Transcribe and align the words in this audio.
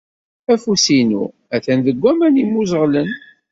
Afus-inu 0.53 1.23
atan 1.55 1.79
deg 1.85 1.97
waman 2.03 2.39
yemmuẓeɣlen. 2.39 3.09